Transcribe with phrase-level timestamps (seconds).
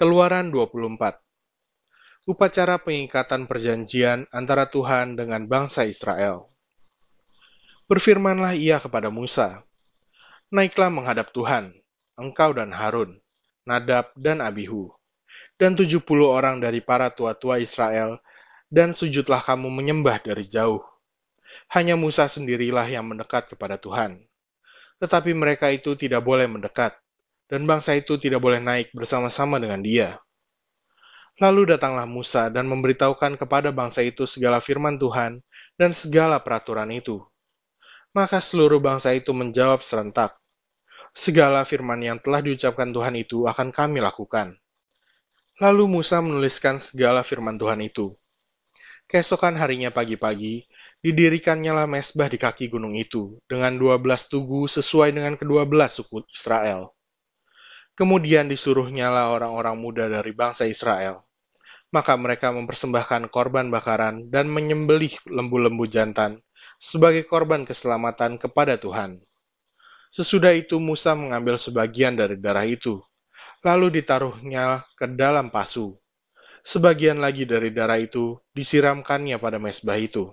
[0.00, 0.96] Keluaran 24
[2.24, 6.48] Upacara pengikatan perjanjian antara Tuhan dengan bangsa Israel.
[7.84, 9.60] Berfirmanlah ia kepada Musa,
[10.48, 11.76] Naiklah menghadap Tuhan,
[12.16, 13.20] engkau dan Harun,
[13.68, 14.88] Nadab dan Abihu,
[15.60, 18.24] dan tujuh puluh orang dari para tua-tua Israel,
[18.72, 20.80] dan sujudlah kamu menyembah dari jauh.
[21.68, 24.16] Hanya Musa sendirilah yang mendekat kepada Tuhan.
[24.96, 26.96] Tetapi mereka itu tidak boleh mendekat,
[27.50, 30.22] dan bangsa itu tidak boleh naik bersama-sama dengan dia.
[31.42, 35.42] Lalu datanglah Musa dan memberitahukan kepada bangsa itu segala firman Tuhan
[35.74, 37.18] dan segala peraturan itu.
[38.14, 40.40] Maka seluruh bangsa itu menjawab serentak,
[41.10, 44.54] Segala firman yang telah diucapkan Tuhan itu akan kami lakukan.
[45.58, 48.14] Lalu Musa menuliskan segala firman Tuhan itu.
[49.10, 50.70] Keesokan harinya pagi-pagi,
[51.02, 55.98] didirikannya lah mesbah di kaki gunung itu, dengan dua belas tugu sesuai dengan kedua belas
[55.98, 56.94] suku Israel.
[58.00, 61.20] Kemudian disuruhnya lah orang-orang muda dari bangsa Israel.
[61.92, 66.40] Maka mereka mempersembahkan korban bakaran dan menyembelih lembu-lembu jantan
[66.80, 69.20] sebagai korban keselamatan kepada Tuhan.
[70.08, 73.04] Sesudah itu Musa mengambil sebagian dari darah itu,
[73.60, 76.00] lalu ditaruhnya ke dalam pasu.
[76.64, 80.32] Sebagian lagi dari darah itu disiramkannya pada mesbah itu.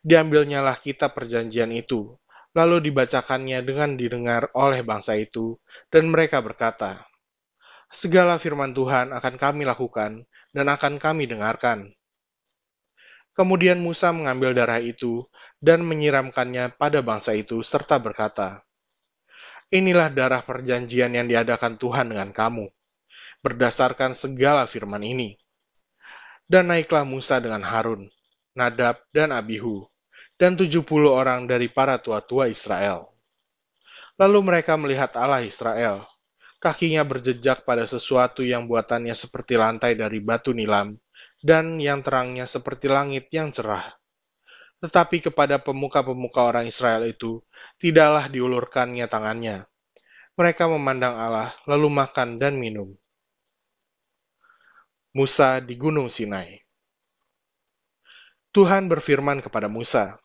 [0.00, 2.16] Diambilnyalah kitab perjanjian itu,
[2.50, 5.54] Lalu dibacakannya dengan didengar oleh bangsa itu,
[5.86, 6.98] dan mereka berkata,
[7.90, 11.94] Segala firman Tuhan akan kami lakukan, dan akan kami dengarkan.
[13.30, 15.22] Kemudian Musa mengambil darah itu
[15.62, 18.66] dan menyiramkannya pada bangsa itu, serta berkata,
[19.70, 22.66] Inilah darah perjanjian yang diadakan Tuhan dengan kamu,
[23.38, 25.38] berdasarkan segala firman ini.
[26.50, 28.10] Dan naiklah Musa dengan Harun,
[28.58, 29.86] Nadab, dan Abihu,
[30.40, 33.12] dan tujuh puluh orang dari para tua-tua Israel.
[34.16, 36.08] Lalu mereka melihat Allah Israel.
[36.56, 40.96] Kakinya berjejak pada sesuatu yang buatannya seperti lantai dari batu nilam,
[41.44, 43.96] dan yang terangnya seperti langit yang cerah.
[44.80, 47.40] Tetapi kepada pemuka-pemuka orang Israel itu,
[47.80, 49.68] tidaklah diulurkannya tangannya.
[50.36, 52.92] Mereka memandang Allah, lalu makan dan minum.
[55.16, 56.60] Musa di Gunung Sinai
[58.50, 60.18] Tuhan berfirman kepada Musa,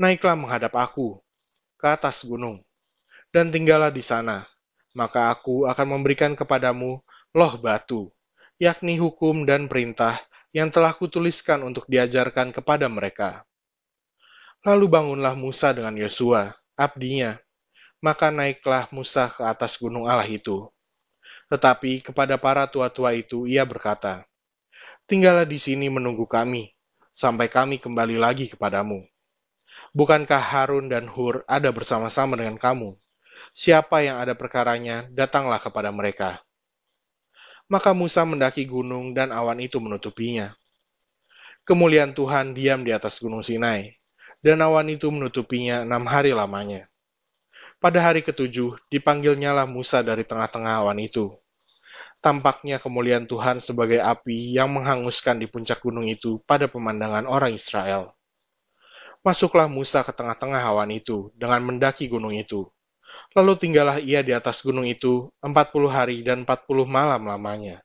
[0.00, 1.20] naiklah menghadap aku
[1.76, 2.64] ke atas gunung,
[3.36, 4.48] dan tinggallah di sana.
[4.96, 7.04] Maka aku akan memberikan kepadamu
[7.36, 8.08] loh batu,
[8.56, 10.18] yakni hukum dan perintah
[10.56, 13.44] yang telah kutuliskan untuk diajarkan kepada mereka.
[14.66, 17.36] Lalu bangunlah Musa dengan Yosua, abdinya.
[18.00, 20.64] Maka naiklah Musa ke atas gunung Allah itu.
[21.52, 24.24] Tetapi kepada para tua-tua itu ia berkata,
[25.04, 26.72] Tinggallah di sini menunggu kami,
[27.12, 29.09] sampai kami kembali lagi kepadamu.
[29.96, 32.94] Bukankah Harun dan Hur ada bersama-sama dengan kamu?
[33.50, 36.38] Siapa yang ada perkaranya, datanglah kepada mereka.
[37.66, 40.54] Maka Musa mendaki gunung dan awan itu menutupinya.
[41.66, 43.94] Kemuliaan Tuhan diam di atas gunung Sinai,
[44.42, 46.90] dan awan itu menutupinya enam hari lamanya.
[47.80, 51.32] Pada hari ketujuh, dipanggilnyalah Musa dari tengah-tengah awan itu.
[52.20, 58.12] Tampaknya kemuliaan Tuhan sebagai api yang menghanguskan di puncak gunung itu pada pemandangan orang Israel.
[59.20, 62.64] Masuklah Musa ke tengah-tengah awan itu dengan mendaki gunung itu.
[63.36, 67.84] Lalu tinggallah ia di atas gunung itu empat puluh hari dan empat puluh malam lamanya.